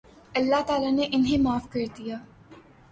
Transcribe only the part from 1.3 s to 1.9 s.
معاف کر